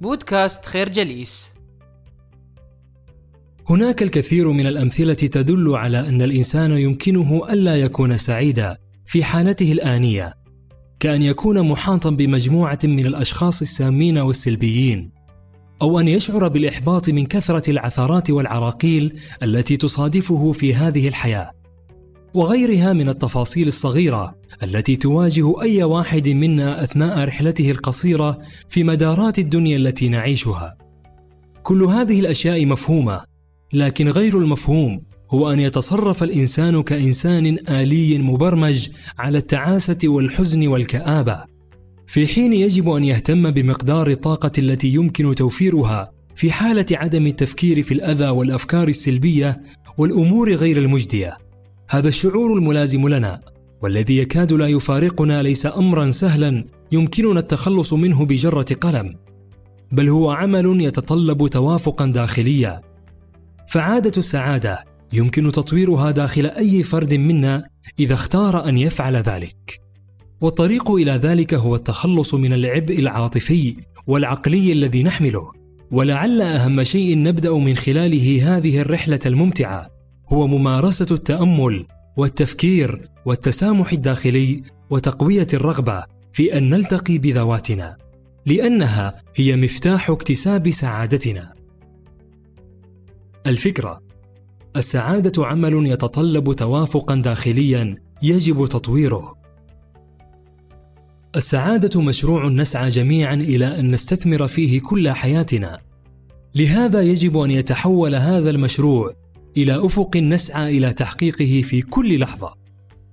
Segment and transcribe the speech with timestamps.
[0.00, 1.52] بودكاست خير جليس.
[3.68, 8.76] هناك الكثير من الأمثلة تدل على أن الإنسان يمكنه ألا يكون سعيدا
[9.06, 10.34] في حالته الآنية
[11.00, 15.10] كأن يكون محاطا بمجموعة من الأشخاص السامين والسلبيين
[15.82, 21.57] أو أن يشعر بالإحباط من كثرة العثرات والعراقيل التي تصادفه في هذه الحياة.
[22.38, 28.38] وغيرها من التفاصيل الصغيرة التي تواجه أي واحد منا أثناء رحلته القصيرة
[28.68, 30.76] في مدارات الدنيا التي نعيشها.
[31.62, 33.20] كل هذه الأشياء مفهومة
[33.72, 41.44] لكن غير المفهوم هو أن يتصرف الإنسان كإنسان آلي مبرمج على التعاسة والحزن والكآبة.
[42.06, 47.94] في حين يجب أن يهتم بمقدار الطاقة التي يمكن توفيرها في حالة عدم التفكير في
[47.94, 49.62] الأذى والأفكار السلبية
[49.98, 51.47] والأمور غير المجدية.
[51.90, 53.40] هذا الشعور الملازم لنا
[53.82, 59.14] والذي يكاد لا يفارقنا ليس امرا سهلا يمكننا التخلص منه بجرة قلم
[59.92, 62.80] بل هو عمل يتطلب توافقا داخليا
[63.68, 67.64] فعادة السعادة يمكن تطويرها داخل أي فرد منا
[67.98, 69.80] إذا اختار أن يفعل ذلك.
[70.40, 73.76] والطريق إلى ذلك هو التخلص من العبء العاطفي
[74.06, 75.52] والعقلي الذي نحمله.
[75.90, 79.97] ولعل أهم شيء نبدأ من خلاله هذه الرحلة الممتعة.
[80.32, 87.96] هو ممارسة التأمل والتفكير والتسامح الداخلي وتقوية الرغبة في أن نلتقي بذواتنا
[88.46, 91.52] لأنها هي مفتاح اكتساب سعادتنا.
[93.46, 94.00] الفكرة
[94.76, 99.38] السعادة عمل يتطلب توافقا داخليا يجب تطويره.
[101.36, 105.80] السعادة مشروع نسعى جميعا إلى أن نستثمر فيه كل حياتنا
[106.54, 109.14] لهذا يجب أن يتحول هذا المشروع
[109.56, 112.54] إلى أفق نسعى إلى تحقيقه في كل لحظة.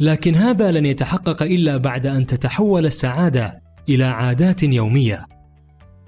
[0.00, 5.26] لكن هذا لن يتحقق إلا بعد أن تتحول السعادة إلى عادات يومية.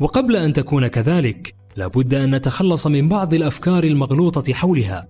[0.00, 5.08] وقبل أن تكون كذلك لابد أن نتخلص من بعض الأفكار المغلوطة حولها.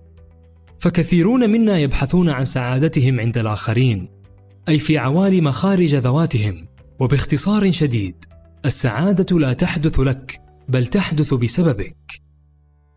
[0.79, 4.09] فكثيرون منا يبحثون عن سعادتهم عند الآخرين
[4.69, 6.67] أي في عوالم خارج ذواتهم.
[6.99, 8.15] وباختصار شديد
[8.65, 11.95] السعادة لا تحدث لك بل تحدث بسببك.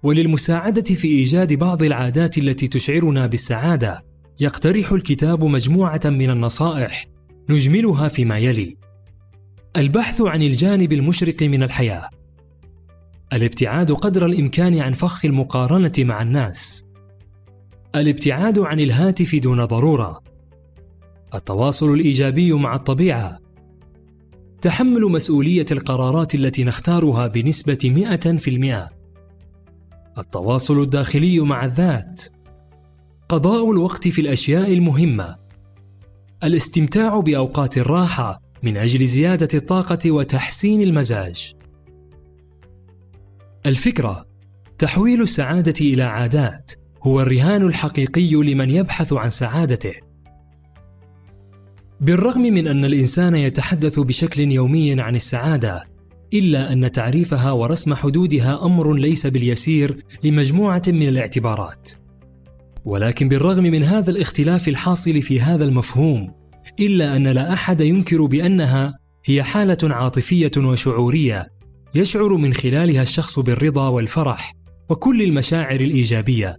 [0.02, 4.04] وللمساعدة في إيجاد بعض العادات التي تشعرنا بالسعادة
[4.40, 7.06] يقترح الكتاب مجموعة من النصائح
[7.50, 8.76] نجملها فيما يلي.
[9.76, 12.10] البحث عن الجانب المشرق من الحياة.
[13.32, 16.84] الابتعاد قدر الإمكان عن فخ المقارنة مع الناس.
[17.94, 20.22] الابتعاد عن الهاتف دون ضرورة.
[21.34, 23.38] التواصل الإيجابي مع الطبيعة.
[24.60, 28.97] تحمل مسؤولية القرارات التي نختارها بنسبة 100%
[30.18, 32.22] التواصل الداخلي مع الذات.
[33.28, 35.36] قضاء الوقت في الأشياء المهمة.
[36.44, 41.54] الاستمتاع بأوقات الراحة من أجل زيادة الطاقة وتحسين المزاج.
[43.66, 44.26] الفكرة
[44.78, 49.94] تحويل السعادة إلى عادات هو الرهان الحقيقي لمن يبحث عن سعادته.
[52.00, 55.97] بالرغم من أن الإنسان يتحدث بشكل يومي عن السعادة
[56.34, 61.90] إلا أن تعريفها ورسم حدودها أمر ليس باليسير لمجموعة من الاعتبارات.
[62.84, 66.32] ولكن بالرغم من هذا الاختلاف الحاصل في هذا المفهوم
[66.80, 71.48] إلا أن لا أحد ينكر بأنها هي حالة عاطفية وشعورية
[71.94, 74.54] يشعر من خلالها الشخص بالرضا والفرح
[74.88, 76.56] وكل المشاعر الإيجابية.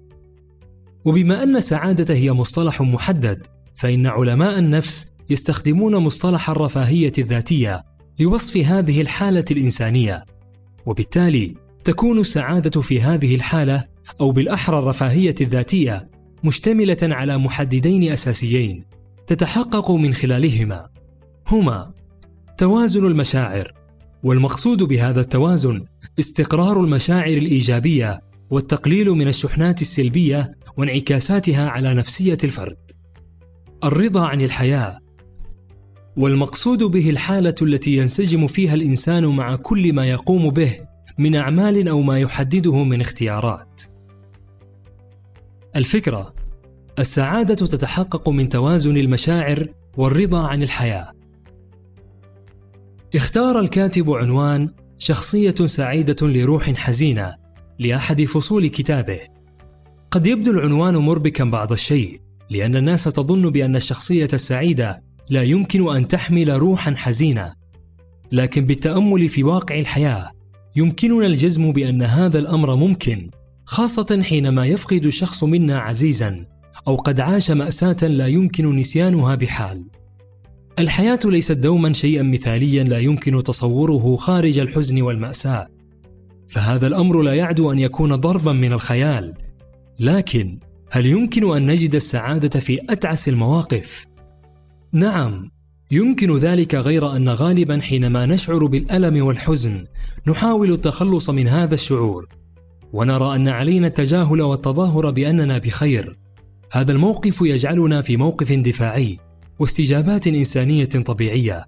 [1.06, 7.89] وبما أن السعاده هي مصطلح محدد فإن علماء النفس يستخدمون مصطلح الرفاهية الذاتية
[8.20, 10.26] لوصف هذه الحالة الإنسانية.
[10.86, 13.86] وبالتالي تكون السعادة في هذه الحالة
[14.22, 16.10] أو بالأحرى الرفاهية الذاتية
[16.44, 18.84] مشتملة على محددين أساسيين
[19.28, 20.90] تتحقق من خلالهما.
[21.48, 21.92] هما
[22.58, 23.74] توازن المشاعر
[24.24, 25.86] والمقصود بهذا التوازن
[26.20, 32.92] استقرار المشاعر الإيجابية والتقليل من الشحنات السلبية وانعكاساتها على نفسية الفرد.
[33.84, 35.00] الرضا عن الحياة
[36.20, 40.80] والمقصود به الحالة التي ينسجم فيها الإنسان مع كل ما يقوم به
[41.18, 43.82] من أعمال أو ما يحدده من اختيارات.
[45.76, 46.34] الفكرة
[47.00, 49.68] السعادة تتحقق من توازن المشاعر
[49.98, 51.12] والرضا عن الحياة.
[53.16, 57.36] اختار الكاتب عنوان شخصية سعيدة لروح حزينة
[57.80, 59.20] لأحد فصول كتابه.
[60.12, 66.08] قد يبدو العنوان مربكا بعض الشيء لأن الناس تظن بأن الشخصية السعيدة لا يمكن أن
[66.08, 67.54] تحمل روحا حزينه
[68.32, 70.32] لكن بالتأمل في واقع الحياة
[70.76, 73.30] يمكننا الجزم بأن هذا الأمر ممكن
[73.66, 76.46] خاصة حينما يفقد الشخص منا عزيزا
[76.88, 79.86] أو قد عاش مأساة لا يمكن نسيانها بحال.
[80.80, 85.68] الحياة ليست دوما شيئا مثاليا لا يمكن تصوره خارج الحزن والمأساة.
[86.48, 89.34] فهذا الأمر لا يعدو أن يكون ضربا من الخيال.
[90.00, 90.60] لكن
[90.92, 94.06] هل يمكن أن نجد السعادة في أتعس المواقف؟
[94.92, 95.52] نعم
[95.92, 99.86] يمكن ذلك غير أن غالبا حينما نشعر بالألم والحزن
[100.28, 102.28] نحاول التخلص من هذا الشعور
[102.94, 106.18] ونرى أن علينا التجاهل والتظاهر بأننا بخير.
[106.72, 109.20] هذا الموقف يجعلنا في موقف دفاعي
[109.60, 111.66] واستجابات إنسانية طبيعية.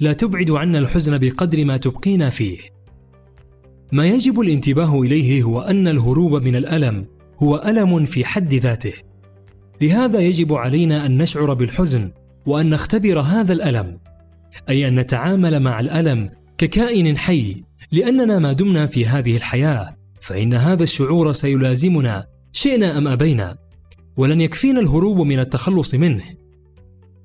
[0.00, 2.58] لا تبعد عنا الحزن بقدر ما تبقينا فيه.
[3.92, 7.06] ما يجب الانتباه إليه هو أن الهروب من الألم
[7.42, 8.92] هو ألم في حد ذاته.
[9.80, 12.10] لهذا يجب علينا أن نشعر بالحزن
[12.46, 13.98] وأن نختبر هذا الألم
[14.68, 20.82] أي أن نتعامل مع الألم ككائن حي لأننا ما دمنا في هذه الحياة فإن هذا
[20.82, 23.56] الشعور سيلازمنا شئنا أم أبينا؟
[24.16, 26.24] ولن يكفينا الهروب من التخلص منه.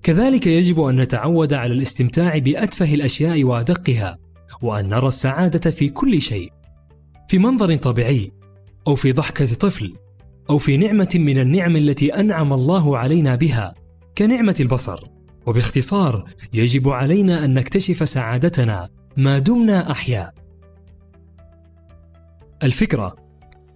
[0.03, 4.17] كذلك يجب أن نتعود على الاستمتاع بأتفه الأشياء وأدقها
[4.61, 6.51] وأن نرى السعادة في كل شيء
[7.27, 8.31] في منظر طبيعي
[8.87, 9.93] أو في ضحكة طفل
[10.49, 13.73] أو في نعمة من النعم التي أنعم الله علينا بها.
[14.19, 15.07] كنعمة البصر.
[15.45, 20.33] وباختصار يجب علينا أن نكتشف سعادتنا ما دمنا أحياء.
[22.63, 23.15] الفكرة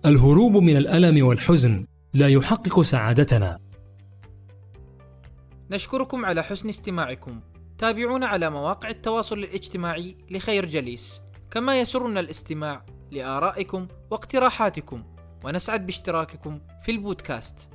[0.05, 3.59] الهروب من الألم والحزن لا يحقق سعادتنا.
[5.71, 7.41] نشكركم على حسن استماعكم.
[7.77, 11.21] تابعونا على مواقع التواصل الاجتماعي لخير جليس.
[11.51, 15.03] كما يسرنا الاستماع لآرائكم واقتراحاتكم.
[15.43, 17.72] ونسعد باشتراككم في البودكاست.